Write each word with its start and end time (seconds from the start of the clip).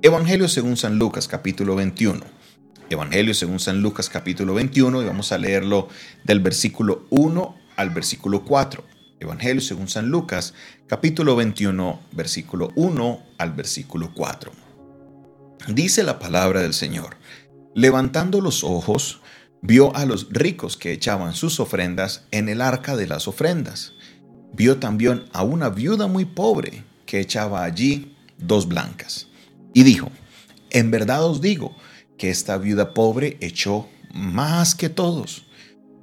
Evangelio 0.00 0.46
según 0.46 0.76
San 0.76 0.96
Lucas 0.96 1.26
capítulo 1.26 1.74
21. 1.74 2.20
Evangelio 2.88 3.34
según 3.34 3.58
San 3.58 3.82
Lucas 3.82 4.08
capítulo 4.08 4.54
21 4.54 5.02
y 5.02 5.04
vamos 5.04 5.32
a 5.32 5.38
leerlo 5.38 5.88
del 6.22 6.38
versículo 6.38 7.06
1 7.10 7.56
al 7.74 7.90
versículo 7.90 8.44
4. 8.44 8.84
Evangelio 9.18 9.60
según 9.60 9.88
San 9.88 10.08
Lucas 10.08 10.54
capítulo 10.86 11.34
21 11.34 12.00
versículo 12.12 12.70
1 12.76 13.22
al 13.38 13.52
versículo 13.54 14.12
4. 14.14 14.52
Dice 15.66 16.04
la 16.04 16.20
palabra 16.20 16.62
del 16.62 16.74
Señor. 16.74 17.16
Levantando 17.74 18.40
los 18.40 18.62
ojos, 18.62 19.20
vio 19.62 19.96
a 19.96 20.06
los 20.06 20.28
ricos 20.30 20.76
que 20.76 20.92
echaban 20.92 21.34
sus 21.34 21.58
ofrendas 21.58 22.24
en 22.30 22.48
el 22.48 22.60
arca 22.60 22.94
de 22.94 23.08
las 23.08 23.26
ofrendas. 23.26 23.94
Vio 24.52 24.76
también 24.78 25.24
a 25.32 25.42
una 25.42 25.70
viuda 25.70 26.06
muy 26.06 26.24
pobre 26.24 26.84
que 27.04 27.18
echaba 27.18 27.64
allí 27.64 28.16
dos 28.38 28.68
blancas. 28.68 29.28
Y 29.74 29.82
dijo, 29.82 30.10
en 30.70 30.90
verdad 30.90 31.24
os 31.24 31.40
digo 31.40 31.76
que 32.16 32.30
esta 32.30 32.58
viuda 32.58 32.94
pobre 32.94 33.36
echó 33.40 33.88
más 34.12 34.74
que 34.74 34.88
todos, 34.88 35.46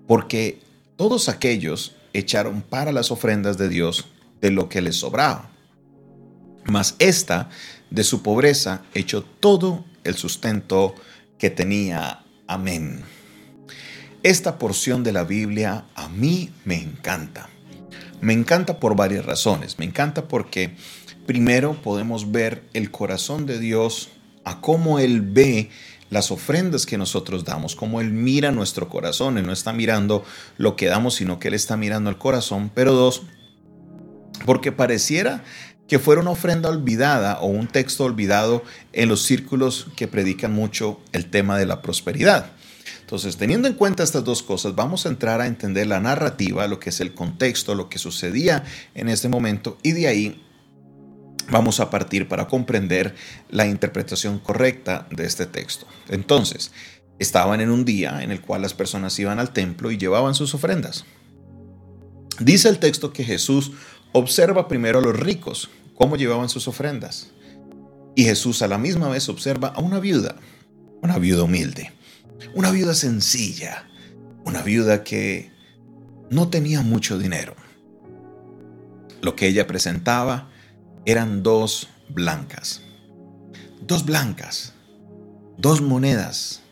porque 0.08 0.60
todos 0.96 1.30
aquellos 1.30 1.96
echaron 2.14 2.62
para 2.62 2.92
las 2.92 3.12
ofrendas 3.12 3.58
de 3.58 3.70
Dios 3.70 4.08
de 4.42 4.52
lo 4.52 4.70
que 4.70 4.82
les 4.82 4.96
sobraba. 4.96 5.52
Mas 6.66 6.96
esta, 7.00 7.50
de 7.90 8.04
su 8.04 8.24
pobreza, 8.24 8.84
echó 8.94 9.24
todo 9.24 9.86
el 10.04 10.16
sustento 10.16 10.96
que 11.38 11.50
tenía. 11.50 12.24
Amén. 12.48 13.04
Esta 14.24 14.58
porción 14.58 15.04
de 15.04 15.12
la 15.12 15.24
Biblia 15.24 15.86
a 15.94 16.10
mí 16.10 16.52
me 16.64 16.82
encanta. 16.82 17.50
Me 18.22 18.34
encanta 18.34 18.80
por 18.80 18.96
varias 18.96 19.26
razones. 19.26 19.78
Me 19.78 19.86
encanta 19.86 20.28
porque 20.28 20.76
primero 21.26 21.74
podemos 21.82 22.32
ver 22.32 22.64
el 22.74 22.92
corazón 22.92 23.46
de 23.46 23.60
Dios 23.60 24.10
a 24.44 24.62
cómo 24.62 25.00
Él 25.00 25.22
ve 25.22 25.70
las 26.10 26.32
ofrendas 26.32 26.86
que 26.86 26.98
nosotros 26.98 27.44
damos, 27.44 27.76
cómo 27.76 28.00
Él 28.00 28.12
mira 28.12 28.52
nuestro 28.52 28.88
corazón. 28.90 29.38
Él 29.38 29.46
no 29.46 29.54
está 29.54 29.74
mirando 29.74 30.24
lo 30.58 30.76
que 30.76 30.86
damos, 30.86 31.16
sino 31.16 31.40
que 31.40 31.50
Él 31.50 31.56
está 31.56 31.78
mirando 31.78 32.10
el 32.10 32.18
corazón. 32.18 32.72
Pero 32.74 32.94
dos, 32.94 33.24
porque 34.46 34.72
pareciera 34.72 35.44
que 35.88 36.00
fuera 36.00 36.22
una 36.22 36.32
ofrenda 36.32 36.70
olvidada 36.70 37.40
o 37.42 37.48
un 37.48 37.68
texto 37.68 38.06
olvidado 38.06 38.64
en 38.94 39.10
los 39.10 39.24
círculos 39.24 39.88
que 39.96 40.08
predican 40.08 40.54
mucho 40.54 41.00
el 41.12 41.30
tema 41.30 41.58
de 41.58 41.66
la 41.66 41.82
prosperidad. 41.82 42.52
Entonces, 43.02 43.38
teniendo 43.38 43.68
en 43.68 43.76
cuenta 43.76 44.02
estas 44.02 44.24
dos 44.24 44.42
cosas, 44.42 44.74
vamos 44.74 45.06
a 45.06 45.10
entrar 45.10 45.40
a 45.40 45.46
entender 45.46 45.86
la 45.86 46.00
narrativa, 46.00 46.68
lo 46.68 46.80
que 46.80 46.90
es 46.90 47.00
el 47.02 47.14
contexto, 47.14 47.76
lo 47.76 47.88
que 47.88 48.00
sucedía 48.00 48.64
en 48.96 49.10
este 49.10 49.30
momento, 49.30 49.78
y 49.84 49.92
de 49.92 50.08
ahí 50.08 50.45
vamos 51.50 51.80
a 51.80 51.90
partir 51.90 52.28
para 52.28 52.48
comprender 52.48 53.16
la 53.50 53.66
interpretación 53.66 54.40
correcta 54.40 55.08
de 55.12 55.26
este 55.26 55.46
texto. 55.46 55.88
Entonces, 56.10 56.72
estaban 57.20 57.62
en 57.62 57.70
un 57.70 57.86
día 57.86 58.24
en 58.24 58.32
el 58.32 58.42
cual 58.42 58.62
las 58.62 58.74
personas 58.74 59.18
iban 59.20 59.40
al 59.40 59.52
templo 59.52 59.92
y 59.92 59.98
llevaban 59.98 60.36
sus 60.36 60.54
ofrendas. 60.54 61.06
Dice 62.40 62.70
el 62.70 62.80
texto 62.80 63.14
que 63.14 63.24
Jesús 63.24 63.72
observa 64.12 64.68
primero 64.68 65.00
a 65.00 65.02
los 65.02 65.18
ricos, 65.18 65.70
cómo 65.96 66.18
llevaban 66.18 66.50
sus 66.50 66.68
ofrendas. 66.68 67.32
Y 68.16 68.24
Jesús 68.24 68.62
a 68.62 68.68
la 68.68 68.78
misma 68.78 69.10
vez 69.10 69.30
observa 69.30 69.70
a 69.70 69.82
una 69.82 70.00
viuda, 70.00 70.36
una 71.02 71.18
viuda 71.18 71.44
humilde. 71.44 71.92
Una 72.54 72.72
viuda 72.72 72.94
sencilla, 72.94 73.88
una 74.46 74.62
viuda 74.62 75.04
que 75.04 75.52
no 76.30 76.50
tenía 76.50 76.82
mucho 76.82 77.18
dinero. 77.18 77.56
Lo 79.22 79.36
que 79.36 79.48
ella 79.48 79.68
presentaba 79.68 80.50
eran 81.06 81.44
dos 81.44 81.90
blancas. 82.10 82.82
Dos 83.82 84.06
blancas. 84.06 84.74
Dos 85.58 85.82
monedas 85.82 86.64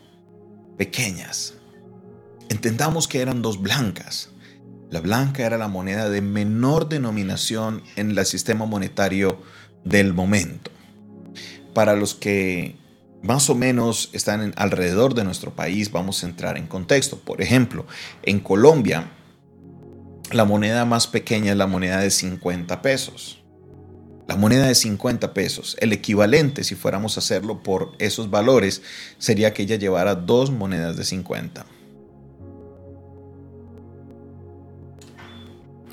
pequeñas. 0.76 1.54
Entendamos 2.48 3.08
que 3.08 3.20
eran 3.20 3.42
dos 3.42 3.60
blancas. 3.60 4.30
La 4.90 5.00
blanca 5.00 5.44
era 5.44 5.56
la 5.56 5.68
moneda 5.68 6.08
de 6.08 6.20
menor 6.20 6.88
denominación 6.88 7.82
en 7.96 8.16
el 8.16 8.26
sistema 8.26 8.66
monetario 8.66 9.40
del 9.84 10.12
momento. 10.12 10.70
Para 11.72 11.96
los 11.96 12.14
que 12.14 12.76
más 13.22 13.48
o 13.50 13.54
menos 13.54 14.10
están 14.12 14.52
alrededor 14.56 15.14
de 15.14 15.24
nuestro 15.24 15.54
país, 15.54 15.90
vamos 15.90 16.22
a 16.22 16.26
entrar 16.26 16.58
en 16.58 16.66
contexto. 16.66 17.18
Por 17.18 17.40
ejemplo, 17.40 17.86
en 18.22 18.40
Colombia, 18.40 19.10
la 20.30 20.44
moneda 20.44 20.84
más 20.84 21.06
pequeña 21.06 21.52
es 21.52 21.58
la 21.58 21.66
moneda 21.66 22.00
de 22.00 22.10
50 22.10 22.82
pesos. 22.82 23.43
La 24.26 24.36
moneda 24.36 24.66
de 24.66 24.74
50 24.74 25.34
pesos, 25.34 25.76
el 25.80 25.92
equivalente, 25.92 26.64
si 26.64 26.74
fuéramos 26.74 27.16
a 27.16 27.20
hacerlo 27.20 27.62
por 27.62 27.92
esos 27.98 28.30
valores, 28.30 28.82
sería 29.18 29.52
que 29.52 29.64
ella 29.64 29.76
llevara 29.76 30.14
dos 30.14 30.50
monedas 30.50 30.96
de 30.96 31.04
50. 31.04 31.66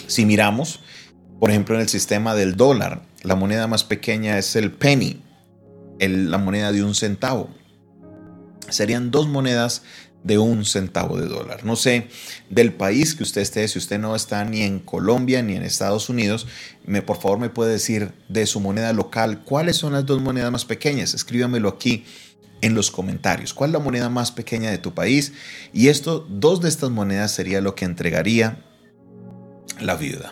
Si 0.08 0.25
miramos, 0.25 0.80
por 1.40 1.50
ejemplo, 1.50 1.75
en 1.75 1.81
el 1.81 1.90
sistema 1.90 2.34
del 2.34 2.56
dólar, 2.56 3.03
la 3.24 3.36
moneda 3.36 3.68
más 3.68 3.84
pequeña 3.84 4.38
es 4.38 4.56
el 4.56 4.72
penny, 4.72 5.22
la 6.00 6.38
moneda 6.38 6.72
de 6.72 6.84
un 6.84 6.96
centavo. 6.96 7.50
Serían 8.70 9.12
dos 9.12 9.28
monedas 9.28 9.84
de 10.24 10.38
un 10.38 10.66
centavo 10.66 11.18
de 11.18 11.28
dólar. 11.28 11.66
No 11.66 11.76
sé 11.76 12.08
del 12.50 12.74
país 12.74 13.16
que 13.16 13.24
usted 13.24 13.42
esté, 13.42 13.68
si 13.68 13.80
usted 13.80 14.00
no 14.00 14.16
está 14.16 14.46
ni 14.46 14.62
en 14.62 14.80
Colombia 14.80 15.42
ni 15.42 15.56
en 15.56 15.64
Estados 15.64 16.09
Unidos, 16.09 16.48
me, 16.86 17.02
por 17.02 17.20
favor 17.20 17.40
me 17.40 17.50
puede 17.50 17.72
decir 17.72 18.12
de 18.30 18.46
su 18.46 18.59
moneda 18.59 18.94
local 18.94 19.44
cuáles 19.44 19.78
son 19.78 19.94
las 19.94 20.06
dos 20.06 20.22
monedas 20.22 20.52
más 20.52 20.66
pequeñas. 20.66 21.14
Escríbamelo 21.14 21.70
aquí 21.70 22.06
en 22.62 22.76
los 22.76 22.92
comentarios. 22.92 23.54
¿Cuál 23.54 23.72
es 23.72 23.74
la 23.74 23.80
moneda 23.80 24.09
más 24.09 24.32
pequeña 24.32 24.70
de 24.70 24.78
tu 24.78 24.94
país? 24.94 25.34
Y 25.74 25.88
esto, 25.88 26.26
dos 26.30 26.62
de 26.62 26.70
estas 26.70 26.92
monedas 26.92 27.32
sería 27.32 27.62
lo 27.62 27.76
que 27.76 27.86
entregaría 27.86 28.64
la 29.80 29.96
viuda. 29.96 30.32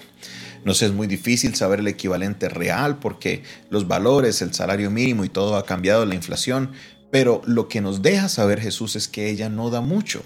No 0.64 0.74
sé, 0.74 0.88
es 0.88 0.92
muy 0.92 1.08
difícil 1.08 1.56
saber 1.56 1.80
el 1.80 1.88
equivalente 1.88 2.50
real 2.50 3.00
porque 3.00 3.44
los 3.70 3.88
valores, 3.88 4.42
el 4.42 4.54
salario 4.54 4.92
mínimo 4.92 5.24
y 5.24 5.30
todo 5.30 5.56
ha 5.56 5.66
cambiado, 5.66 6.06
la 6.06 6.16
inflación, 6.16 6.72
pero 7.12 7.42
lo 7.46 7.68
que 7.68 7.82
nos 7.82 8.02
deja 8.02 8.30
saber 8.30 8.60
Jesús 8.60 8.96
es 8.96 9.08
que 9.08 9.30
ella 9.30 9.50
no 9.50 9.70
da 9.70 9.82
mucho. 9.82 10.24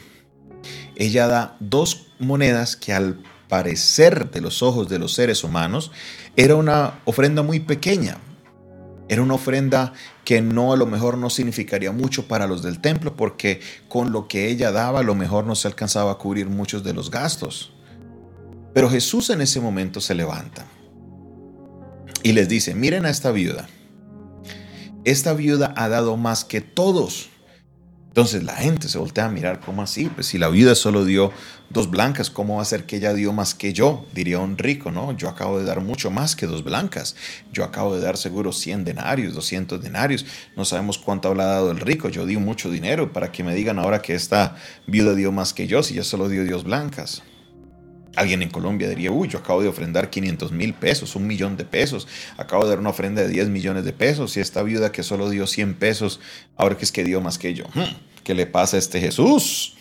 Ella 0.95 1.27
da 1.27 1.57
dos 1.59 2.07
monedas 2.19 2.75
que 2.75 2.94
al 2.94 3.21
parecer 3.47 4.31
de 4.31 4.41
los 4.41 4.63
ojos 4.63 4.89
de 4.89 4.99
los 4.99 5.13
seres 5.13 5.44
humanos 5.44 5.91
era 6.35 6.55
una 6.55 6.99
ofrenda 7.05 7.44
muy 7.44 7.59
pequeña. 7.59 8.17
Era 9.09 9.21
una 9.21 9.35
ofrenda 9.35 9.94
que 10.23 10.41
no 10.41 10.73
a 10.73 10.77
lo 10.77 10.85
mejor 10.85 11.17
no 11.17 11.29
significaría 11.29 11.91
mucho 11.91 12.27
para 12.27 12.47
los 12.47 12.63
del 12.63 12.79
templo 12.79 13.15
porque 13.15 13.59
con 13.89 14.11
lo 14.11 14.27
que 14.27 14.50
ella 14.50 14.71
daba 14.71 15.00
a 15.00 15.03
lo 15.03 15.13
mejor 15.13 15.45
no 15.45 15.55
se 15.55 15.67
alcanzaba 15.67 16.13
a 16.13 16.17
cubrir 16.17 16.47
muchos 16.47 16.83
de 16.83 16.94
los 16.94 17.11
gastos. 17.11 17.73
Pero 18.73 18.89
Jesús 18.89 19.29
en 19.29 19.41
ese 19.41 19.59
momento 19.59 20.01
se 20.01 20.15
levanta 20.15 20.65
y 22.23 22.31
les 22.31 22.47
dice, 22.50 22.73
miren 22.73 23.05
a 23.05 23.09
esta 23.09 23.31
viuda. 23.31 23.67
Esta 25.05 25.33
viuda 25.33 25.73
ha 25.75 25.89
dado 25.89 26.15
más 26.15 26.45
que 26.45 26.61
todos. 26.61 27.29
Entonces 28.07 28.43
la 28.43 28.55
gente 28.55 28.87
se 28.87 28.97
voltea 28.97 29.25
a 29.25 29.29
mirar, 29.29 29.59
¿cómo 29.59 29.81
así? 29.81 30.05
Pues 30.05 30.27
si 30.27 30.37
la 30.37 30.47
viuda 30.47 30.75
solo 30.75 31.03
dio 31.03 31.31
dos 31.69 31.89
blancas, 31.89 32.29
¿cómo 32.29 32.57
va 32.57 32.61
a 32.61 32.65
ser 32.65 32.85
que 32.85 32.97
ella 32.97 33.13
dio 33.13 33.33
más 33.33 33.53
que 33.53 33.73
yo? 33.73 34.05
Diría 34.13 34.39
un 34.39 34.57
rico, 34.57 34.91
¿no? 34.91 35.11
Yo 35.17 35.27
acabo 35.27 35.59
de 35.59 35.65
dar 35.65 35.81
mucho 35.81 36.09
más 36.09 36.37
que 36.37 36.45
dos 36.45 36.63
blancas. 36.63 37.17
Yo 37.51 37.65
acabo 37.65 37.95
de 37.95 38.01
dar 38.01 38.15
seguro 38.15 38.53
100 38.53 38.85
denarios, 38.85 39.33
200 39.33 39.81
denarios. 39.81 40.25
No 40.55 40.63
sabemos 40.63 40.99
cuánto 40.99 41.27
habrá 41.27 41.45
dado 41.45 41.71
el 41.71 41.79
rico. 41.79 42.07
Yo 42.07 42.25
di 42.25 42.37
mucho 42.37 42.69
dinero 42.69 43.11
para 43.11 43.31
que 43.31 43.43
me 43.43 43.55
digan 43.55 43.79
ahora 43.79 44.01
que 44.01 44.13
esta 44.13 44.55
viuda 44.87 45.15
dio 45.15 45.33
más 45.33 45.53
que 45.53 45.67
yo 45.67 45.83
si 45.83 45.95
ya 45.95 46.03
solo 46.03 46.29
dio 46.29 46.45
dos 46.45 46.63
blancas. 46.63 47.23
Alguien 48.16 48.44
en 48.44 48.50
Colombia 48.50 48.88
diría, 48.88 49.12
uy, 49.12 49.28
yo 49.28 49.40
acabo 49.40 49.62
de 49.62 49.68
ofrendar 49.68 50.09
500 50.09 50.51
mil 50.51 50.74
pesos, 50.74 51.16
un 51.16 51.25
millón 51.25 51.57
de 51.57 51.66
pesos, 51.66 52.07
acabo 52.38 52.63
de 52.63 52.69
dar 52.69 52.79
una 52.79 52.91
ofrenda 52.91 53.24
de 53.24 53.29
10 53.29 53.50
millones 53.50 53.85
de 53.85 53.94
pesos 53.94 54.38
y 54.38 54.40
esta 54.40 54.62
viuda 54.62 54.91
que 54.91 55.01
solo 55.01 55.29
dio 55.29 55.47
100 55.47 55.74
pesos, 55.75 56.19
ahora 56.56 56.77
que 56.77 56.86
es 56.86 56.92
que 56.92 57.04
dio 57.04 57.21
más 57.21 57.39
que 57.39 57.56
yo. 57.56 57.65
Hmm, 57.74 57.95
¿Qué 58.24 58.36
le 58.36 58.45
pasa 58.45 58.77
a 58.77 58.80
este 58.80 59.00
Jesús? 59.00 59.75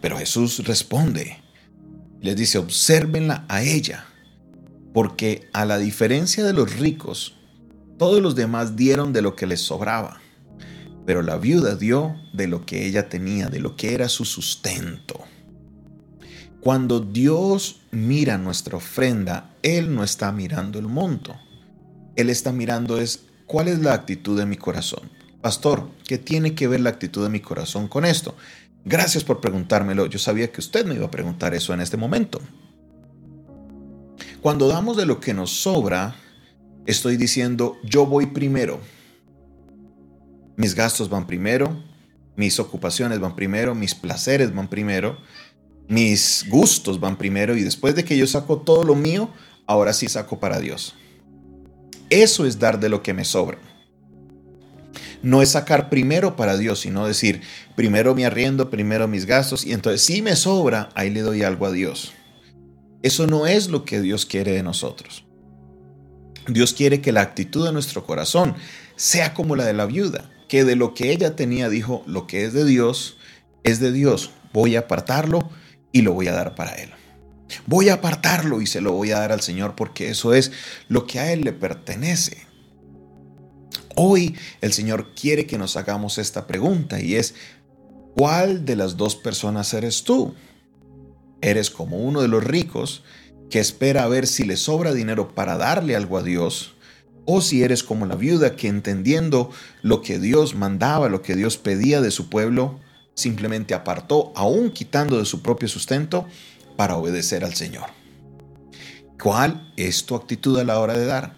Pero 0.00 0.18
Jesús 0.18 0.66
responde, 0.66 1.38
les 2.20 2.36
dice, 2.36 2.58
obsérvenla 2.58 3.44
a 3.48 3.62
ella, 3.62 4.06
porque 4.92 5.48
a 5.52 5.64
la 5.64 5.78
diferencia 5.78 6.44
de 6.44 6.52
los 6.52 6.76
ricos, 6.76 7.36
todos 7.96 8.20
los 8.20 8.34
demás 8.34 8.74
dieron 8.74 9.12
de 9.12 9.22
lo 9.22 9.36
que 9.36 9.46
les 9.46 9.60
sobraba, 9.60 10.20
pero 11.06 11.22
la 11.22 11.36
viuda 11.36 11.76
dio 11.76 12.16
de 12.32 12.48
lo 12.48 12.66
que 12.66 12.86
ella 12.86 13.08
tenía, 13.08 13.48
de 13.48 13.60
lo 13.60 13.76
que 13.76 13.94
era 13.94 14.08
su 14.08 14.24
sustento. 14.24 15.20
Cuando 16.64 17.00
Dios 17.00 17.82
mira 17.90 18.38
nuestra 18.38 18.78
ofrenda, 18.78 19.50
Él 19.62 19.94
no 19.94 20.02
está 20.02 20.32
mirando 20.32 20.78
el 20.78 20.86
monto. 20.86 21.36
Él 22.16 22.30
está 22.30 22.52
mirando 22.52 22.98
es 22.98 23.26
cuál 23.44 23.68
es 23.68 23.80
la 23.80 23.92
actitud 23.92 24.38
de 24.38 24.46
mi 24.46 24.56
corazón. 24.56 25.10
Pastor, 25.42 25.90
¿qué 26.08 26.16
tiene 26.16 26.54
que 26.54 26.66
ver 26.66 26.80
la 26.80 26.88
actitud 26.88 27.22
de 27.22 27.28
mi 27.28 27.40
corazón 27.40 27.86
con 27.86 28.06
esto? 28.06 28.34
Gracias 28.86 29.24
por 29.24 29.42
preguntármelo. 29.42 30.06
Yo 30.06 30.18
sabía 30.18 30.50
que 30.50 30.62
usted 30.62 30.86
me 30.86 30.94
iba 30.94 31.04
a 31.04 31.10
preguntar 31.10 31.52
eso 31.52 31.74
en 31.74 31.82
este 31.82 31.98
momento. 31.98 32.40
Cuando 34.40 34.66
damos 34.66 34.96
de 34.96 35.04
lo 35.04 35.20
que 35.20 35.34
nos 35.34 35.50
sobra, 35.50 36.16
estoy 36.86 37.18
diciendo, 37.18 37.76
yo 37.84 38.06
voy 38.06 38.24
primero. 38.24 38.80
Mis 40.56 40.74
gastos 40.74 41.10
van 41.10 41.26
primero, 41.26 41.76
mis 42.36 42.58
ocupaciones 42.58 43.20
van 43.20 43.36
primero, 43.36 43.74
mis 43.74 43.94
placeres 43.94 44.54
van 44.54 44.68
primero, 44.68 45.18
mis 45.88 46.46
gustos 46.48 47.00
van 47.00 47.16
primero 47.16 47.56
y 47.56 47.62
después 47.62 47.94
de 47.94 48.04
que 48.04 48.16
yo 48.16 48.26
saco 48.26 48.58
todo 48.58 48.84
lo 48.84 48.94
mío, 48.94 49.30
ahora 49.66 49.92
sí 49.92 50.08
saco 50.08 50.40
para 50.40 50.60
Dios. 50.60 50.94
Eso 52.10 52.46
es 52.46 52.58
dar 52.58 52.80
de 52.80 52.88
lo 52.88 53.02
que 53.02 53.14
me 53.14 53.24
sobra. 53.24 53.58
No 55.22 55.40
es 55.40 55.50
sacar 55.50 55.88
primero 55.88 56.36
para 56.36 56.56
Dios, 56.58 56.80
sino 56.80 57.06
decir, 57.06 57.40
primero 57.76 58.14
mi 58.14 58.24
arriendo, 58.24 58.70
primero 58.70 59.08
mis 59.08 59.24
gastos 59.24 59.64
y 59.64 59.72
entonces 59.72 60.02
si 60.02 60.20
me 60.20 60.36
sobra, 60.36 60.90
ahí 60.94 61.10
le 61.10 61.22
doy 61.22 61.42
algo 61.42 61.66
a 61.66 61.72
Dios. 61.72 62.12
Eso 63.02 63.26
no 63.26 63.46
es 63.46 63.68
lo 63.68 63.84
que 63.84 64.00
Dios 64.00 64.26
quiere 64.26 64.52
de 64.52 64.62
nosotros. 64.62 65.24
Dios 66.46 66.74
quiere 66.74 67.00
que 67.00 67.12
la 67.12 67.22
actitud 67.22 67.64
de 67.64 67.72
nuestro 67.72 68.04
corazón 68.04 68.54
sea 68.96 69.32
como 69.34 69.56
la 69.56 69.64
de 69.64 69.72
la 69.72 69.86
viuda, 69.86 70.30
que 70.48 70.64
de 70.64 70.76
lo 70.76 70.94
que 70.94 71.10
ella 71.10 71.36
tenía 71.36 71.68
dijo, 71.68 72.02
lo 72.06 72.26
que 72.26 72.44
es 72.44 72.52
de 72.52 72.64
Dios, 72.64 73.16
es 73.62 73.80
de 73.80 73.92
Dios. 73.92 74.30
Voy 74.52 74.76
a 74.76 74.80
apartarlo 74.80 75.50
y 75.94 76.02
lo 76.02 76.12
voy 76.12 76.26
a 76.26 76.32
dar 76.32 76.56
para 76.56 76.72
Él. 76.72 76.90
Voy 77.66 77.88
a 77.88 77.94
apartarlo 77.94 78.60
y 78.60 78.66
se 78.66 78.80
lo 78.80 78.92
voy 78.92 79.12
a 79.12 79.20
dar 79.20 79.30
al 79.30 79.42
Señor 79.42 79.76
porque 79.76 80.10
eso 80.10 80.34
es 80.34 80.50
lo 80.88 81.06
que 81.06 81.20
a 81.20 81.32
Él 81.32 81.42
le 81.42 81.52
pertenece. 81.52 82.38
Hoy 83.94 84.34
el 84.60 84.72
Señor 84.72 85.14
quiere 85.14 85.46
que 85.46 85.56
nos 85.56 85.76
hagamos 85.76 86.18
esta 86.18 86.48
pregunta 86.48 87.00
y 87.00 87.14
es, 87.14 87.36
¿cuál 88.16 88.64
de 88.64 88.74
las 88.74 88.96
dos 88.96 89.14
personas 89.14 89.72
eres 89.72 90.02
tú? 90.02 90.34
¿Eres 91.40 91.70
como 91.70 91.98
uno 91.98 92.22
de 92.22 92.28
los 92.28 92.42
ricos 92.42 93.04
que 93.48 93.60
espera 93.60 94.02
a 94.02 94.08
ver 94.08 94.26
si 94.26 94.42
le 94.42 94.56
sobra 94.56 94.92
dinero 94.92 95.32
para 95.32 95.56
darle 95.56 95.94
algo 95.94 96.18
a 96.18 96.24
Dios? 96.24 96.74
¿O 97.24 97.40
si 97.40 97.62
eres 97.62 97.84
como 97.84 98.04
la 98.04 98.16
viuda 98.16 98.56
que 98.56 98.66
entendiendo 98.66 99.52
lo 99.80 100.02
que 100.02 100.18
Dios 100.18 100.56
mandaba, 100.56 101.08
lo 101.08 101.22
que 101.22 101.36
Dios 101.36 101.56
pedía 101.56 102.00
de 102.00 102.10
su 102.10 102.28
pueblo, 102.28 102.80
simplemente 103.14 103.74
apartó, 103.74 104.32
aún 104.34 104.70
quitando 104.70 105.18
de 105.18 105.24
su 105.24 105.42
propio 105.42 105.68
sustento, 105.68 106.26
para 106.76 106.96
obedecer 106.96 107.44
al 107.44 107.54
Señor. 107.54 107.86
¿Cuál 109.20 109.72
es 109.76 110.04
tu 110.04 110.16
actitud 110.16 110.58
a 110.58 110.64
la 110.64 110.78
hora 110.78 110.94
de 110.94 111.06
dar? 111.06 111.36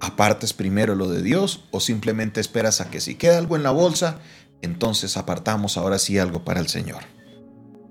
¿Apartes 0.00 0.52
primero 0.52 0.94
lo 0.94 1.08
de 1.08 1.22
Dios 1.22 1.64
o 1.70 1.80
simplemente 1.80 2.40
esperas 2.40 2.80
a 2.80 2.90
que 2.90 3.00
si 3.00 3.16
queda 3.16 3.38
algo 3.38 3.56
en 3.56 3.62
la 3.62 3.70
bolsa, 3.70 4.20
entonces 4.62 5.16
apartamos 5.16 5.76
ahora 5.76 5.98
sí 5.98 6.18
algo 6.18 6.44
para 6.44 6.60
el 6.60 6.68
Señor? 6.68 7.02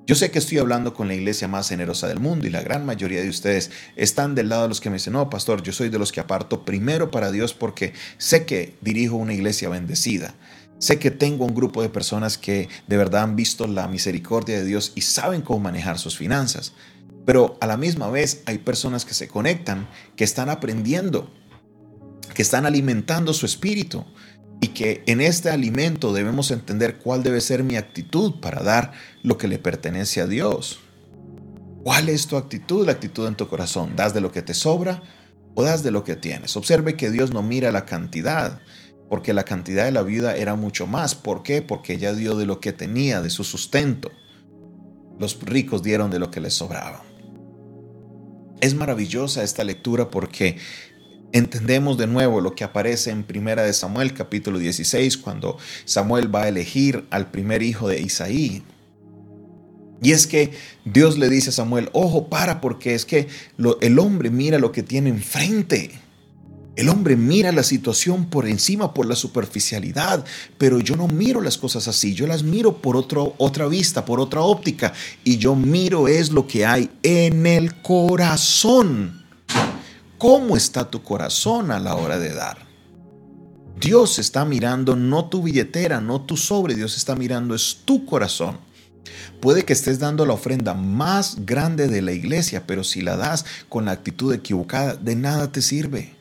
Yo 0.07 0.13
sé 0.13 0.29
que 0.29 0.37
estoy 0.37 0.59
hablando 0.59 0.93
con 0.93 1.07
la 1.07 1.15
iglesia 1.15 1.47
más 1.47 1.67
generosa 1.67 2.07
del 2.07 2.19
mundo 2.19 2.45
y 2.45 2.51
la 2.51 2.61
gran 2.61 2.85
mayoría 2.85 3.21
de 3.21 3.29
ustedes 3.29 3.71
están 3.95 4.35
del 4.35 4.49
lado 4.49 4.63
de 4.63 4.67
los 4.67 4.79
que 4.79 4.91
me 4.91 4.97
dicen, 4.97 5.13
no, 5.13 5.31
pastor, 5.31 5.63
yo 5.63 5.73
soy 5.73 5.89
de 5.89 5.97
los 5.97 6.11
que 6.11 6.19
aparto 6.19 6.63
primero 6.63 7.09
para 7.09 7.31
Dios 7.31 7.55
porque 7.55 7.93
sé 8.19 8.45
que 8.45 8.77
dirijo 8.81 9.15
una 9.15 9.33
iglesia 9.33 9.67
bendecida. 9.67 10.35
Sé 10.79 10.99
que 10.99 11.11
tengo 11.11 11.45
un 11.45 11.55
grupo 11.55 11.81
de 11.81 11.89
personas 11.89 12.37
que 12.37 12.69
de 12.87 12.97
verdad 12.97 13.23
han 13.23 13.35
visto 13.35 13.65
la 13.67 13.87
misericordia 13.87 14.57
de 14.57 14.65
Dios 14.65 14.91
y 14.95 15.01
saben 15.01 15.41
cómo 15.41 15.59
manejar 15.59 15.99
sus 15.99 16.17
finanzas. 16.17 16.73
Pero 17.25 17.57
a 17.61 17.67
la 17.67 17.77
misma 17.77 18.09
vez 18.09 18.43
hay 18.45 18.59
personas 18.59 19.05
que 19.05 19.13
se 19.13 19.27
conectan, 19.27 19.87
que 20.15 20.23
están 20.23 20.49
aprendiendo, 20.49 21.31
que 22.33 22.41
están 22.41 22.65
alimentando 22.65 23.33
su 23.33 23.45
espíritu 23.45 24.05
y 24.61 24.69
que 24.69 25.03
en 25.07 25.21
este 25.21 25.49
alimento 25.49 26.13
debemos 26.13 26.51
entender 26.51 26.97
cuál 26.97 27.23
debe 27.23 27.41
ser 27.41 27.63
mi 27.63 27.77
actitud 27.77 28.39
para 28.39 28.61
dar 28.61 28.91
lo 29.23 29.37
que 29.37 29.47
le 29.47 29.59
pertenece 29.59 30.21
a 30.21 30.27
Dios. 30.27 30.79
¿Cuál 31.83 32.09
es 32.09 32.27
tu 32.27 32.37
actitud? 32.37 32.85
La 32.85 32.93
actitud 32.93 33.27
en 33.27 33.35
tu 33.35 33.47
corazón. 33.47 33.95
¿Das 33.95 34.13
de 34.13 34.21
lo 34.21 34.31
que 34.31 34.41
te 34.41 34.53
sobra 34.53 35.03
o 35.53 35.63
das 35.63 35.83
de 35.83 35.91
lo 35.91 36.03
que 36.03 36.15
tienes? 36.15 36.57
Observe 36.57 36.95
que 36.95 37.11
Dios 37.11 37.31
no 37.31 37.43
mira 37.43 37.71
la 37.71 37.85
cantidad, 37.85 38.59
porque 39.09 39.33
la 39.33 39.43
cantidad 39.43 39.85
de 39.85 39.91
la 39.91 40.03
viuda 40.03 40.35
era 40.35 40.55
mucho 40.55 40.87
más. 40.87 41.15
¿Por 41.15 41.43
qué? 41.43 41.61
Porque 41.61 41.93
ella 41.93 42.13
dio 42.13 42.35
de 42.35 42.45
lo 42.45 42.59
que 42.59 42.73
tenía, 42.73 43.21
de 43.21 43.29
su 43.29 43.43
sustento. 43.43 44.11
Los 45.19 45.39
ricos 45.41 45.83
dieron 45.83 46.11
de 46.11 46.19
lo 46.19 46.31
que 46.31 46.41
les 46.41 46.53
sobraba. 46.53 47.03
Es 48.61 48.73
maravillosa 48.73 49.43
esta 49.43 49.63
lectura 49.63 50.09
porque 50.09 50.57
entendemos 51.33 51.97
de 51.97 52.07
nuevo 52.07 52.41
lo 52.41 52.55
que 52.55 52.63
aparece 52.63 53.11
en 53.11 53.23
Primera 53.23 53.63
de 53.63 53.73
Samuel 53.73 54.13
capítulo 54.13 54.57
16 54.57 55.17
cuando 55.17 55.57
Samuel 55.83 56.33
va 56.33 56.43
a 56.43 56.47
elegir 56.47 57.05
al 57.09 57.29
primer 57.31 57.61
hijo 57.61 57.87
de 57.87 58.01
Isaí. 58.01 58.63
Y 60.01 60.11
es 60.11 60.27
que 60.27 60.51
Dios 60.83 61.17
le 61.17 61.29
dice 61.29 61.49
a 61.49 61.53
Samuel, 61.53 61.89
ojo, 61.93 62.29
para, 62.29 62.61
porque 62.61 62.95
es 62.95 63.05
que 63.05 63.27
el 63.81 63.99
hombre 63.99 64.29
mira 64.29 64.59
lo 64.59 64.71
que 64.71 64.83
tiene 64.83 65.09
enfrente. 65.09 65.91
El 66.75 66.89
hombre 66.89 67.15
mira 67.15 67.53
la 67.53 67.63
situación 67.63 68.25
por 68.25 68.47
encima, 68.47 68.93
por 68.93 69.05
la 69.05 69.15
superficialidad, 69.15 70.25
pero 70.57 70.79
yo 70.79 70.97
no 70.97 71.07
miro 71.07 71.39
las 71.39 71.57
cosas 71.57 71.87
así, 71.87 72.13
yo 72.13 72.27
las 72.27 72.43
miro 72.43 72.81
por 72.81 72.97
otro, 72.97 73.33
otra 73.37 73.67
vista, 73.67 74.03
por 74.03 74.19
otra 74.19 74.41
óptica, 74.41 74.93
y 75.23 75.37
yo 75.37 75.55
miro 75.55 76.09
es 76.09 76.31
lo 76.31 76.47
que 76.47 76.65
hay 76.65 76.89
en 77.01 77.45
el 77.45 77.81
corazón. 77.81 79.23
¿Cómo 80.17 80.57
está 80.57 80.89
tu 80.89 81.01
corazón 81.01 81.71
a 81.71 81.79
la 81.79 81.95
hora 81.95 82.19
de 82.19 82.33
dar? 82.33 82.65
Dios 83.79 84.19
está 84.19 84.43
mirando 84.43 84.95
no 84.95 85.25
tu 85.25 85.43
billetera, 85.43 86.01
no 86.01 86.21
tu 86.21 86.35
sobre, 86.35 86.75
Dios 86.75 86.97
está 86.97 87.15
mirando 87.15 87.55
es 87.55 87.81
tu 87.85 88.05
corazón. 88.05 88.57
Puede 89.39 89.63
que 89.63 89.73
estés 89.73 89.99
dando 89.99 90.25
la 90.25 90.33
ofrenda 90.33 90.73
más 90.73 91.45
grande 91.45 91.87
de 91.87 92.01
la 92.01 92.11
iglesia, 92.11 92.65
pero 92.65 92.83
si 92.83 93.01
la 93.01 93.15
das 93.15 93.45
con 93.69 93.85
la 93.85 93.91
actitud 93.91 94.33
equivocada, 94.33 94.95
de 94.95 95.15
nada 95.15 95.51
te 95.51 95.61
sirve. 95.61 96.14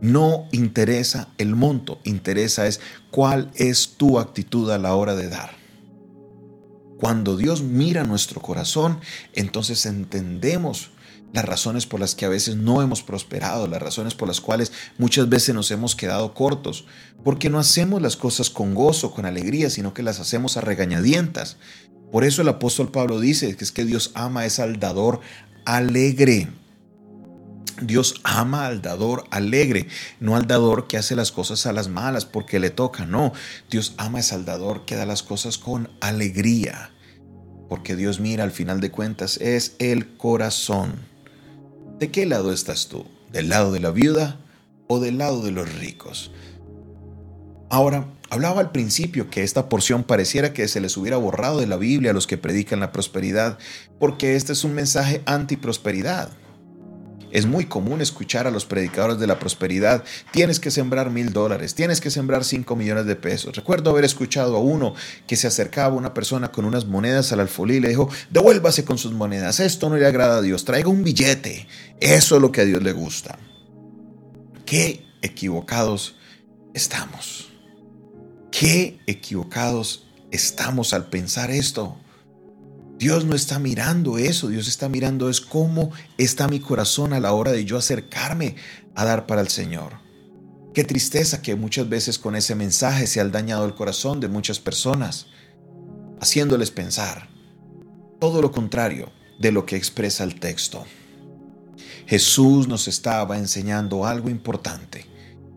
No 0.00 0.46
interesa 0.52 1.28
el 1.38 1.54
monto, 1.54 2.00
interesa 2.04 2.66
es 2.66 2.80
cuál 3.10 3.50
es 3.54 3.94
tu 3.96 4.18
actitud 4.18 4.70
a 4.70 4.78
la 4.78 4.94
hora 4.94 5.14
de 5.14 5.28
dar. 5.28 5.56
Cuando 6.98 7.36
Dios 7.36 7.62
mira 7.62 8.04
nuestro 8.04 8.40
corazón, 8.40 9.00
entonces 9.34 9.84
entendemos 9.86 10.90
las 11.32 11.44
razones 11.44 11.86
por 11.86 12.00
las 12.00 12.14
que 12.14 12.24
a 12.24 12.30
veces 12.30 12.56
no 12.56 12.80
hemos 12.80 13.02
prosperado, 13.02 13.66
las 13.66 13.82
razones 13.82 14.14
por 14.14 14.28
las 14.28 14.40
cuales 14.40 14.72
muchas 14.96 15.28
veces 15.28 15.54
nos 15.54 15.70
hemos 15.70 15.94
quedado 15.94 16.32
cortos, 16.32 16.86
porque 17.24 17.50
no 17.50 17.58
hacemos 17.58 18.00
las 18.00 18.16
cosas 18.16 18.48
con 18.48 18.74
gozo, 18.74 19.10
con 19.10 19.26
alegría, 19.26 19.68
sino 19.68 19.92
que 19.92 20.02
las 20.02 20.20
hacemos 20.20 20.56
a 20.56 20.62
regañadientas. 20.62 21.58
Por 22.10 22.24
eso 22.24 22.42
el 22.42 22.48
apóstol 22.48 22.90
Pablo 22.90 23.20
dice 23.20 23.54
que 23.56 23.64
es 23.64 23.72
que 23.72 23.84
Dios 23.84 24.12
ama 24.14 24.46
es 24.46 24.58
al 24.58 24.78
dador 24.78 25.20
alegre. 25.64 26.48
Dios 27.82 28.14
ama 28.24 28.66
al 28.66 28.80
dador 28.80 29.24
alegre, 29.30 29.88
no 30.18 30.36
al 30.36 30.46
dador 30.46 30.86
que 30.86 30.96
hace 30.96 31.14
las 31.14 31.30
cosas 31.30 31.66
a 31.66 31.72
las 31.72 31.88
malas 31.88 32.24
porque 32.24 32.58
le 32.58 32.70
toca, 32.70 33.04
no. 33.04 33.32
Dios 33.70 33.94
ama 33.98 34.20
es 34.20 34.32
al 34.32 34.44
dador 34.44 34.84
que 34.86 34.96
da 34.96 35.04
las 35.04 35.22
cosas 35.22 35.58
con 35.58 35.90
alegría. 36.00 36.90
Porque 37.68 37.96
Dios 37.96 38.20
mira 38.20 38.44
al 38.44 38.52
final 38.52 38.80
de 38.80 38.90
cuentas 38.90 39.38
es 39.38 39.76
el 39.78 40.16
corazón. 40.16 40.94
¿De 41.98 42.10
qué 42.10 42.24
lado 42.26 42.52
estás 42.52 42.88
tú? 42.88 43.06
¿Del 43.32 43.48
lado 43.48 43.72
de 43.72 43.80
la 43.80 43.90
viuda 43.90 44.38
o 44.86 45.00
del 45.00 45.18
lado 45.18 45.42
de 45.42 45.50
los 45.50 45.72
ricos? 45.74 46.30
Ahora, 47.68 48.06
hablaba 48.30 48.60
al 48.60 48.70
principio 48.70 49.28
que 49.28 49.42
esta 49.42 49.68
porción 49.68 50.04
pareciera 50.04 50.52
que 50.52 50.68
se 50.68 50.80
les 50.80 50.96
hubiera 50.96 51.16
borrado 51.16 51.58
de 51.58 51.66
la 51.66 51.76
Biblia 51.76 52.12
a 52.12 52.14
los 52.14 52.26
que 52.26 52.38
predican 52.38 52.80
la 52.80 52.92
prosperidad, 52.92 53.58
porque 53.98 54.36
este 54.36 54.52
es 54.52 54.62
un 54.62 54.74
mensaje 54.74 55.22
anti-prosperidad. 55.26 56.30
Es 57.30 57.46
muy 57.46 57.66
común 57.66 58.00
escuchar 58.00 58.46
a 58.46 58.50
los 58.50 58.64
predicadores 58.66 59.18
de 59.18 59.26
la 59.26 59.38
prosperidad, 59.38 60.04
tienes 60.32 60.60
que 60.60 60.70
sembrar 60.70 61.10
mil 61.10 61.32
dólares, 61.32 61.74
tienes 61.74 62.00
que 62.00 62.10
sembrar 62.10 62.44
cinco 62.44 62.76
millones 62.76 63.06
de 63.06 63.16
pesos. 63.16 63.56
Recuerdo 63.56 63.90
haber 63.90 64.04
escuchado 64.04 64.56
a 64.56 64.60
uno 64.60 64.94
que 65.26 65.36
se 65.36 65.46
acercaba 65.46 65.94
a 65.94 65.98
una 65.98 66.14
persona 66.14 66.52
con 66.52 66.64
unas 66.64 66.86
monedas 66.86 67.32
al 67.32 67.40
alfolí 67.40 67.76
y 67.76 67.80
le 67.80 67.88
dijo, 67.88 68.08
devuélvase 68.30 68.84
con 68.84 68.98
sus 68.98 69.12
monedas, 69.12 69.60
esto 69.60 69.88
no 69.88 69.96
le 69.96 70.06
agrada 70.06 70.38
a 70.38 70.42
Dios, 70.42 70.64
traiga 70.64 70.88
un 70.88 71.04
billete, 71.04 71.66
eso 72.00 72.36
es 72.36 72.42
lo 72.42 72.52
que 72.52 72.62
a 72.62 72.64
Dios 72.64 72.82
le 72.82 72.92
gusta. 72.92 73.38
Qué 74.64 75.04
equivocados 75.22 76.16
estamos. 76.74 77.52
Qué 78.50 78.98
equivocados 79.06 80.06
estamos 80.30 80.92
al 80.92 81.06
pensar 81.08 81.50
esto. 81.50 81.96
Dios 82.98 83.26
no 83.26 83.34
está 83.34 83.58
mirando 83.58 84.16
eso, 84.16 84.48
Dios 84.48 84.68
está 84.68 84.88
mirando 84.88 85.28
es 85.28 85.40
cómo 85.40 85.90
está 86.16 86.48
mi 86.48 86.60
corazón 86.60 87.12
a 87.12 87.20
la 87.20 87.32
hora 87.32 87.52
de 87.52 87.64
yo 87.64 87.76
acercarme 87.76 88.56
a 88.94 89.04
dar 89.04 89.26
para 89.26 89.42
el 89.42 89.48
Señor. 89.48 90.00
Qué 90.72 90.82
tristeza 90.82 91.42
que 91.42 91.56
muchas 91.56 91.88
veces 91.88 92.18
con 92.18 92.36
ese 92.36 92.54
mensaje 92.54 93.06
se 93.06 93.20
ha 93.20 93.24
dañado 93.28 93.66
el 93.66 93.74
corazón 93.74 94.20
de 94.20 94.28
muchas 94.28 94.60
personas, 94.60 95.26
haciéndoles 96.20 96.70
pensar 96.70 97.28
todo 98.18 98.40
lo 98.40 98.50
contrario 98.50 99.12
de 99.38 99.52
lo 99.52 99.66
que 99.66 99.76
expresa 99.76 100.24
el 100.24 100.40
texto. 100.40 100.84
Jesús 102.06 102.66
nos 102.66 102.88
estaba 102.88 103.36
enseñando 103.36 104.06
algo 104.06 104.30
importante 104.30 105.15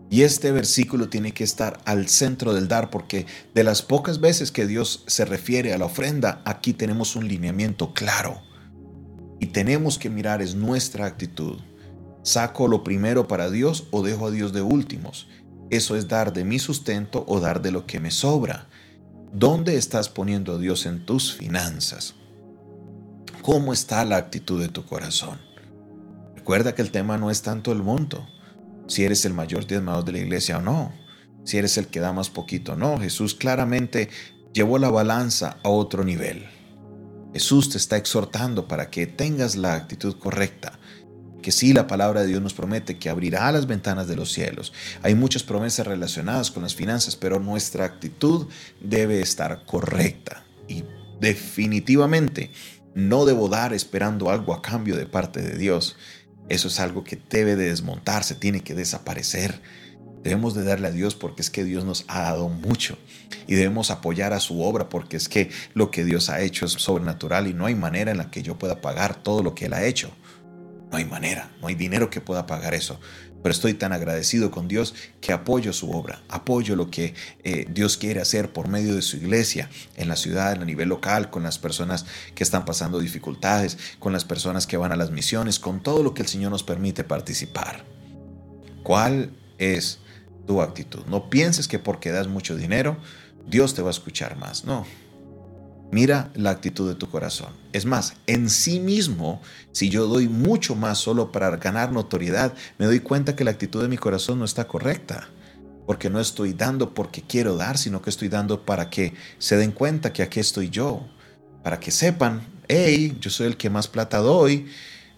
y 0.09 0.23
este 0.23 0.51
versículo 0.51 1.07
tiene 1.09 1.33
que 1.33 1.43
estar 1.43 1.79
al 1.85 2.07
centro 2.07 2.53
del 2.53 2.67
dar 2.67 2.89
porque 2.89 3.27
de 3.53 3.63
las 3.63 3.83
pocas 3.83 4.19
veces 4.19 4.51
que 4.51 4.65
Dios 4.65 5.03
se 5.05 5.23
refiere 5.23 5.71
a 5.73 5.77
la 5.77 5.85
ofrenda, 5.85 6.41
aquí 6.45 6.73
tenemos 6.73 7.15
un 7.15 7.27
lineamiento 7.27 7.93
claro. 7.93 8.41
Y 9.39 9.47
tenemos 9.47 9.99
que 9.99 10.09
mirar 10.09 10.41
es 10.41 10.55
nuestra 10.55 11.05
actitud. 11.05 11.59
¿Saco 12.23 12.67
lo 12.67 12.83
primero 12.83 13.27
para 13.27 13.51
Dios 13.51 13.87
o 13.91 14.01
dejo 14.01 14.27
a 14.27 14.31
Dios 14.31 14.51
de 14.51 14.63
últimos? 14.63 15.27
Eso 15.69 15.95
es 15.95 16.07
dar 16.07 16.33
de 16.33 16.43
mi 16.43 16.57
sustento 16.57 17.23
o 17.27 17.39
dar 17.39 17.61
de 17.61 17.71
lo 17.71 17.85
que 17.85 17.99
me 17.99 18.09
sobra. 18.09 18.67
¿Dónde 19.31 19.77
estás 19.77 20.09
poniendo 20.09 20.55
a 20.55 20.57
Dios 20.57 20.87
en 20.87 21.05
tus 21.05 21.35
finanzas? 21.35 22.15
¿Cómo 23.43 23.73
está 23.73 24.03
la 24.03 24.17
actitud 24.17 24.59
de 24.59 24.69
tu 24.69 24.85
corazón? 24.85 25.39
Recuerda 26.35 26.73
que 26.73 26.81
el 26.81 26.89
tema 26.89 27.17
no 27.17 27.29
es 27.29 27.43
tanto 27.43 27.71
el 27.71 27.83
monto, 27.83 28.27
si 28.89 29.05
eres 29.05 29.23
el 29.23 29.33
mayor 29.33 29.65
diezmador 29.65 30.03
de 30.03 30.11
la 30.11 30.17
iglesia 30.19 30.57
o 30.57 30.61
no, 30.61 30.91
si 31.45 31.57
eres 31.57 31.77
el 31.77 31.87
que 31.87 31.99
da 31.99 32.11
más 32.11 32.29
poquito 32.29 32.73
o 32.73 32.75
no. 32.75 32.99
Jesús 32.99 33.35
claramente 33.35 34.09
llevó 34.53 34.77
la 34.77 34.89
balanza 34.89 35.57
a 35.63 35.69
otro 35.69 36.03
nivel. 36.03 36.45
Jesús 37.33 37.69
te 37.69 37.77
está 37.77 37.95
exhortando 37.95 38.67
para 38.67 38.89
que 38.89 39.07
tengas 39.07 39.55
la 39.55 39.75
actitud 39.75 40.17
correcta, 40.17 40.79
que 41.41 41.51
sí 41.51 41.73
la 41.73 41.87
palabra 41.87 42.21
de 42.21 42.27
Dios 42.27 42.41
nos 42.41 42.53
promete 42.53 42.97
que 42.97 43.09
abrirá 43.09 43.51
las 43.51 43.67
ventanas 43.67 44.07
de 44.07 44.15
los 44.15 44.31
cielos. 44.33 44.73
Hay 45.03 45.15
muchas 45.15 45.43
promesas 45.43 45.85
relacionadas 45.85 46.51
con 46.51 46.63
las 46.63 46.75
finanzas, 46.75 47.15
pero 47.15 47.39
nuestra 47.39 47.85
actitud 47.85 48.47
debe 48.81 49.21
estar 49.21 49.63
correcta. 49.65 50.43
Y 50.67 50.83
definitivamente 51.19 52.51
no 52.95 53.25
debo 53.25 53.47
dar 53.47 53.73
esperando 53.73 54.29
algo 54.29 54.53
a 54.53 54.61
cambio 54.61 54.95
de 54.95 55.05
parte 55.05 55.41
de 55.41 55.57
Dios. 55.57 55.95
Eso 56.49 56.67
es 56.67 56.79
algo 56.79 57.03
que 57.03 57.19
debe 57.29 57.55
de 57.55 57.69
desmontarse, 57.69 58.35
tiene 58.35 58.61
que 58.61 58.73
desaparecer. 58.73 59.61
Debemos 60.23 60.53
de 60.53 60.63
darle 60.63 60.87
a 60.87 60.91
Dios 60.91 61.15
porque 61.15 61.41
es 61.41 61.49
que 61.49 61.63
Dios 61.63 61.85
nos 61.85 62.03
ha 62.07 62.23
dado 62.23 62.49
mucho 62.49 62.97
y 63.47 63.55
debemos 63.55 63.89
apoyar 63.89 64.33
a 64.33 64.39
su 64.39 64.61
obra 64.61 64.89
porque 64.89 65.15
es 65.15 65.29
que 65.29 65.49
lo 65.73 65.91
que 65.91 66.03
Dios 66.03 66.29
ha 66.29 66.41
hecho 66.41 66.65
es 66.65 66.73
sobrenatural 66.73 67.47
y 67.47 67.53
no 67.53 67.67
hay 67.67 67.75
manera 67.75 68.11
en 68.11 68.17
la 68.17 68.29
que 68.29 68.41
yo 68.41 68.57
pueda 68.57 68.81
pagar 68.81 69.15
todo 69.23 69.43
lo 69.43 69.55
que 69.55 69.65
Él 69.65 69.73
ha 69.73 69.85
hecho. 69.85 70.11
No 70.91 70.97
hay 70.97 71.05
manera, 71.05 71.51
no 71.61 71.67
hay 71.67 71.75
dinero 71.75 72.09
que 72.09 72.19
pueda 72.19 72.47
pagar 72.47 72.73
eso. 72.73 72.99
Pero 73.41 73.51
estoy 73.51 73.73
tan 73.73 73.93
agradecido 73.93 74.51
con 74.51 74.67
Dios 74.67 74.93
que 75.21 75.31
apoyo 75.31 75.71
su 75.73 75.91
obra, 75.91 76.21
apoyo 76.27 76.75
lo 76.75 76.89
que 76.89 77.13
eh, 77.43 77.65
Dios 77.69 77.97
quiere 77.97 78.19
hacer 78.19 78.51
por 78.51 78.67
medio 78.67 78.95
de 78.95 79.01
su 79.01 79.17
iglesia, 79.17 79.69
en 79.95 80.09
la 80.09 80.15
ciudad, 80.15 80.61
a 80.61 80.65
nivel 80.65 80.89
local, 80.89 81.29
con 81.29 81.43
las 81.43 81.57
personas 81.57 82.05
que 82.35 82.43
están 82.43 82.65
pasando 82.65 82.99
dificultades, 82.99 83.77
con 83.99 84.13
las 84.13 84.25
personas 84.25 84.67
que 84.67 84.77
van 84.77 84.91
a 84.91 84.97
las 84.97 85.11
misiones, 85.11 85.59
con 85.59 85.81
todo 85.81 86.03
lo 86.03 86.13
que 86.13 86.21
el 86.21 86.27
Señor 86.27 86.51
nos 86.51 86.63
permite 86.63 87.03
participar. 87.03 87.85
¿Cuál 88.83 89.31
es 89.57 89.99
tu 90.45 90.61
actitud? 90.61 91.05
No 91.07 91.29
pienses 91.29 91.67
que 91.67 91.79
porque 91.79 92.11
das 92.11 92.27
mucho 92.27 92.55
dinero, 92.55 92.97
Dios 93.47 93.73
te 93.73 93.81
va 93.81 93.89
a 93.89 93.91
escuchar 93.91 94.37
más. 94.37 94.65
No, 94.65 94.85
Mira 95.91 96.29
la 96.35 96.51
actitud 96.51 96.87
de 96.87 96.93
tu 96.93 97.09
corazón. 97.09 97.49
Es 97.73 97.85
más, 97.85 98.13
en 98.27 98.49
sí 98.49 98.79
mismo, 98.79 99.41
si 99.71 99.89
yo 99.89 100.05
doy 100.05 100.27
mucho 100.27 100.75
más 100.75 100.99
solo 100.99 101.31
para 101.31 101.49
ganar 101.57 101.91
notoriedad, 101.91 102.53
me 102.77 102.85
doy 102.85 102.99
cuenta 102.99 103.35
que 103.35 103.43
la 103.43 103.51
actitud 103.51 103.81
de 103.81 103.87
mi 103.87 103.97
corazón 103.97 104.37
no 104.37 104.45
está 104.45 104.67
correcta. 104.67 105.29
Porque 105.87 106.11
no 106.11 106.19
estoy 106.19 106.53
dando 106.53 106.93
porque 106.93 107.23
quiero 107.23 107.55
dar, 107.55 107.79
sino 107.79 108.03
que 108.03 108.11
estoy 108.11 108.29
dando 108.29 108.63
para 108.63 108.91
que 108.91 109.15
se 109.39 109.57
den 109.57 109.71
cuenta 109.71 110.13
que 110.13 110.21
aquí 110.21 110.39
estoy 110.39 110.69
yo. 110.69 111.07
Para 111.63 111.79
que 111.79 111.89
sepan, 111.89 112.41
hey, 112.67 113.17
yo 113.19 113.31
soy 113.31 113.47
el 113.47 113.57
que 113.57 113.71
más 113.71 113.87
plata 113.87 114.19
doy. 114.19 114.67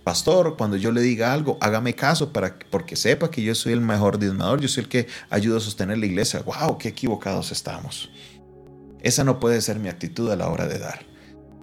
Pastor, 0.06 0.56
cuando 0.58 0.78
yo 0.78 0.94
le 0.94 1.02
diga 1.02 1.34
algo, 1.34 1.58
hágame 1.60 1.94
caso 1.94 2.32
para, 2.32 2.58
porque 2.70 2.96
sepa 2.96 3.30
que 3.30 3.44
yo 3.44 3.54
soy 3.54 3.74
el 3.74 3.82
mejor 3.82 4.18
diezmador, 4.18 4.62
yo 4.62 4.70
soy 4.70 4.84
el 4.86 4.90
que 4.90 5.08
ayuda 5.30 5.58
a 5.58 5.60
sostener 5.60 5.98
la 5.98 6.06
iglesia. 6.06 6.42
¡Wow! 6.42 6.78
¡Qué 6.78 6.88
equivocados 6.88 7.52
estamos! 7.52 8.10
Esa 9.02 9.24
no 9.24 9.40
puede 9.40 9.62
ser 9.62 9.80
mi 9.80 9.90
actitud 9.90 10.30
a 10.32 10.36
la 10.36 10.50
hora 10.50 10.68
de 10.68 10.80
dar. 10.80 11.06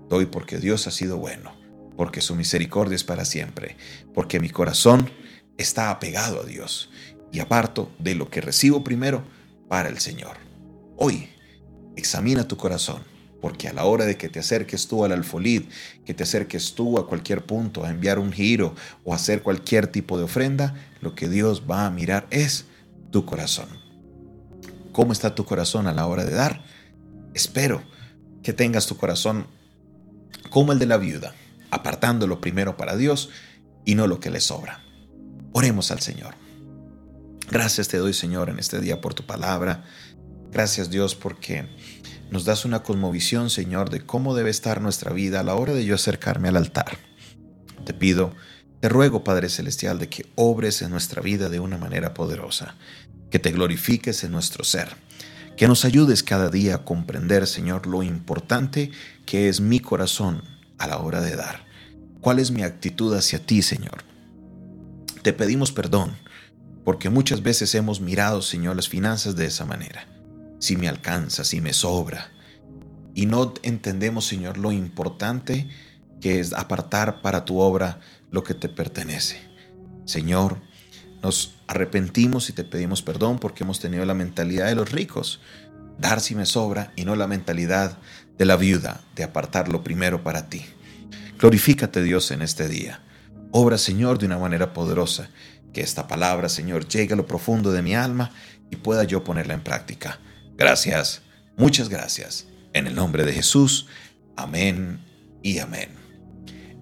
Doy 0.09 0.27
porque 0.27 0.59
Dios 0.59 0.87
ha 0.87 0.91
sido 0.91 1.19
bueno, 1.19 1.53
porque 1.97 2.21
su 2.21 2.35
misericordia 2.35 2.97
es 2.97 3.05
para 3.05 3.25
siempre, 3.25 3.77
porque 4.15 4.41
mi 4.41 4.51
corazón 4.51 5.11
está 5.57 5.91
apegado 5.91 6.43
a 6.43 6.45
Dios 6.45 6.91
y 7.33 7.41
aparto 7.41 7.91
de 7.99 8.15
lo 8.15 8.31
que 8.31 8.41
recibo 8.41 8.83
primero 8.83 9.23
para 9.69 9.89
el 9.89 9.99
Señor. 9.99 10.37
Hoy, 10.97 11.29
examina 11.97 12.49
tu 12.49 12.57
corazón, 12.57 13.03
porque 13.41 13.69
a 13.69 13.73
la 13.73 13.85
hora 13.85 14.05
de 14.05 14.17
que 14.17 14.29
te 14.29 14.41
acerques 14.41 14.89
tú 14.89 15.05
al 15.05 15.13
alfolid, 15.13 15.65
que 16.05 16.15
te 16.15 16.23
acerques 16.23 16.75
tú 16.75 16.99
a 16.99 17.07
cualquier 17.07 17.45
punto, 17.45 17.85
a 17.85 17.91
enviar 17.91 18.19
un 18.19 18.33
giro 18.33 18.75
o 19.05 19.15
hacer 19.15 19.43
cualquier 19.43 19.87
tipo 19.87 20.17
de 20.17 20.25
ofrenda, 20.25 20.75
lo 21.01 21.15
que 21.15 21.29
Dios 21.29 21.65
va 21.71 21.87
a 21.87 21.91
mirar 21.91 22.27
es 22.31 22.65
tu 23.11 23.25
corazón. 23.25 23.69
¿Cómo 24.93 25.13
está 25.13 25.35
tu 25.35 25.45
corazón 25.45 25.87
a 25.87 25.93
la 25.93 26.07
hora 26.07 26.25
de 26.25 26.35
dar? 26.35 26.65
Espero 27.35 27.83
que 28.43 28.53
tengas 28.53 28.87
tu 28.87 28.97
corazón 28.97 29.47
como 30.51 30.73
el 30.73 30.79
de 30.79 30.87
la 30.87 30.97
viuda, 30.97 31.35
apartándolo 31.71 32.41
primero 32.41 32.77
para 32.77 32.97
Dios 32.97 33.31
y 33.85 33.95
no 33.95 34.07
lo 34.07 34.21
que 34.21 34.31
le 34.31 34.41
sobra. 34.41 34.83
Oremos 35.53 35.91
al 35.91 36.01
Señor. 36.01 36.35
Gracias 37.51 37.89
te 37.89 37.97
doy, 37.97 38.13
Señor, 38.13 38.51
en 38.51 38.59
este 38.59 38.81
día 38.81 39.01
por 39.01 39.15
tu 39.15 39.25
palabra. 39.25 39.85
Gracias, 40.51 40.91
Dios, 40.91 41.15
porque 41.15 41.67
nos 42.31 42.45
das 42.45 42.65
una 42.65 42.83
cosmovisión, 42.83 43.51
Señor, 43.51 43.91
de 43.91 44.05
cómo 44.05 44.35
debe 44.35 44.51
estar 44.51 44.81
nuestra 44.81 45.13
vida 45.13 45.41
a 45.41 45.45
la 45.45 45.55
hora 45.55 45.73
de 45.75 45.85
yo 45.85 45.95
acercarme 45.95 46.49
al 46.49 46.57
altar. 46.57 46.99
Te 47.85 47.95
pido, 47.95 48.35
te 48.81 48.89
ruego, 48.89 49.25
Padre 49.25 49.49
Celestial, 49.49 49.99
de 49.99 50.09
que 50.09 50.27
obres 50.35 50.83
en 50.83 50.91
nuestra 50.91 51.23
vida 51.23 51.49
de 51.49 51.61
una 51.61 51.79
manera 51.79 52.13
poderosa, 52.13 52.75
que 53.31 53.39
te 53.39 53.51
glorifiques 53.51 54.25
en 54.25 54.33
nuestro 54.33 54.65
ser 54.65 54.89
que 55.59 55.67
nos 55.67 55.85
ayudes 55.85 56.23
cada 56.23 56.51
día 56.51 56.77
a 56.77 56.85
comprender, 56.85 57.49
Señor, 57.49 57.89
lo 57.89 58.05
importante 58.05 58.93
que 59.27 59.49
es 59.49 59.61
mi 59.61 59.81
corazón 59.81 60.45
a 60.79 60.87
la 60.87 60.99
hora 60.99 61.21
de 61.21 61.35
dar. 61.35 61.67
¿Cuál 62.21 62.39
es 62.39 62.53
mi 62.53 62.63
actitud 62.63 63.13
hacia 63.17 63.45
ti, 63.45 63.61
Señor? 63.63 64.05
Te 65.23 65.33
pedimos 65.33 65.73
perdón, 65.73 66.13
porque 66.85 67.11
muchas 67.11 67.43
veces 67.43 67.75
hemos 67.75 68.01
mirado, 68.01 68.41
Señor, 68.41 68.77
las 68.77 68.89
finanzas 68.89 69.35
de 69.35 69.47
esa 69.47 69.65
manera. 69.65 70.07
Si 70.61 70.77
me 70.77 70.89
alcanza, 70.89 71.43
si 71.43 71.61
me 71.61 71.73
sobra. 71.73 72.31
Y 73.15 73.27
no 73.27 73.53
entendemos, 73.65 74.29
Señor, 74.29 74.59
lo 74.59 74.71
importante 74.71 75.69
que 76.21 76.39
es 76.39 76.53
apartar 76.53 77.21
para 77.21 77.45
tu 77.45 77.59
obra 77.59 77.99
lo 78.31 78.45
que 78.45 78.55
te 78.55 78.69
pertenece. 78.69 79.41
Señor, 80.05 80.61
nos 81.23 81.55
arrepentimos 81.67 82.49
y 82.49 82.53
te 82.53 82.65
pedimos 82.65 83.03
perdón 83.03 83.39
porque 83.39 83.65
hemos 83.65 83.81
tenido 83.81 84.05
la 84.05 84.15
mentalidad 84.15 84.67
de 84.67 84.75
los 84.75 84.93
ricos, 84.93 85.41
dar 85.99 86.21
si 86.21 86.35
me 86.35 86.47
sobra, 86.47 86.93
y 86.97 87.05
no 87.05 87.17
la 87.17 87.27
mentalidad 87.27 87.99
de 88.37 88.45
la 88.45 88.57
viuda, 88.57 89.01
de 89.17 89.25
apartar 89.25 89.69
lo 89.69 89.83
primero 89.83 90.23
para 90.23 90.49
ti. 90.49 90.65
Glorifícate 91.39 92.03
Dios 92.03 92.31
en 92.31 92.43
este 92.43 92.69
día. 92.69 93.01
Obra 93.51 93.79
Señor 93.79 94.19
de 94.19 94.27
una 94.27 94.39
manera 94.39 94.73
poderosa, 94.73 95.31
que 95.73 95.81
esta 95.81 96.07
palabra 96.07 96.49
Señor 96.49 96.87
llegue 96.87 97.15
a 97.15 97.17
lo 97.17 97.27
profundo 97.27 97.73
de 97.73 97.83
mi 97.83 97.95
alma 97.95 98.31
y 98.71 98.77
pueda 98.77 99.05
yo 99.05 99.25
ponerla 99.25 99.55
en 99.55 99.63
práctica. 99.63 100.21
Gracias, 100.57 101.23
muchas 101.57 101.89
gracias. 101.89 102.47
En 102.73 102.87
el 102.87 102.95
nombre 102.95 103.25
de 103.25 103.33
Jesús, 103.33 103.87
amén 104.37 105.01
y 105.43 105.59
amén. 105.59 105.91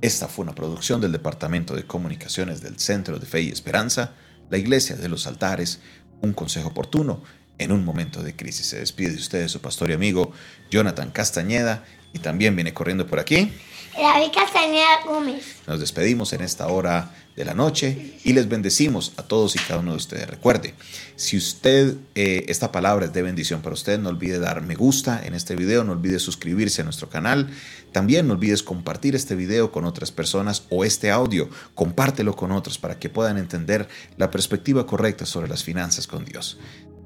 Esta 0.03 0.29
fue 0.29 0.43
una 0.43 0.55
producción 0.55 1.01
del 1.01 1.13
Departamento 1.13 1.75
de 1.75 1.87
Comunicaciones 1.87 2.61
del 2.61 2.79
Centro 2.79 3.19
de 3.19 3.27
Fe 3.27 3.43
y 3.43 3.49
Esperanza 3.49 4.13
la 4.51 4.59
iglesia 4.59 4.97
de 4.97 5.09
los 5.09 5.27
altares, 5.27 5.81
un 6.21 6.33
consejo 6.33 6.69
oportuno 6.69 7.23
en 7.59 7.73
un 7.73 7.85
momento 7.85 8.23
de 8.23 8.35
crisis. 8.35 8.67
Se 8.67 8.79
despide 8.79 9.11
de 9.11 9.17
ustedes 9.17 9.51
su 9.51 9.61
pastor 9.61 9.91
y 9.91 9.95
amigo 9.95 10.33
Jonathan 10.71 11.11
Castañeda 11.11 11.85
y 12.13 12.19
también 12.19 12.55
viene 12.55 12.75
corriendo 12.75 13.07
por 13.07 13.19
aquí. 13.19 13.53
David 13.97 14.33
Castañeda 14.35 15.05
Gómez. 15.07 15.57
Nos 15.67 15.81
despedimos 15.81 16.33
en 16.33 16.43
esta 16.43 16.67
hora 16.69 17.15
de 17.35 17.45
la 17.45 17.55
noche 17.55 18.19
y 18.25 18.33
les 18.33 18.49
bendecimos 18.49 19.13
a 19.17 19.23
todos 19.23 19.57
y 19.57 19.59
cada 19.59 19.81
uno 19.81 19.93
de 19.93 19.97
ustedes. 19.99 20.29
Recuerde, 20.29 20.75
si 21.17 21.37
usted, 21.37 21.95
eh, 22.15 22.45
esta 22.49 22.73
palabra 22.73 23.07
es 23.07 23.13
de 23.13 23.23
bendición 23.23 23.63
para 23.63 23.75
usted, 23.75 23.99
no 23.99 24.09
olvide 24.09 24.39
dar 24.39 24.63
me 24.63 24.75
gusta 24.75 25.25
en 25.25 25.35
este 25.35 25.55
video, 25.57 25.85
no 25.85 25.93
olvide 25.93 26.19
suscribirse 26.19 26.83
a 26.83 26.85
nuestro 26.85 27.09
canal. 27.09 27.51
También 27.93 28.27
no 28.27 28.35
olvides 28.35 28.63
compartir 28.63 29.15
este 29.15 29.35
video 29.35 29.73
con 29.73 29.85
otras 29.85 30.13
personas 30.13 30.65
o 30.71 30.85
este 30.85 31.11
audio, 31.11 31.49
compártelo 31.75 32.37
con 32.37 32.53
otros 32.53 32.79
para 32.79 32.99
que 32.99 33.09
puedan 33.09 33.39
entender 33.39 33.89
la 34.17 34.31
perspectiva 34.31 34.87
correcta 34.87 35.27
sobre 35.27 35.49
las 35.49 35.65
finanzas 35.65 36.07
con 36.07 36.25
Dios. 36.25 36.59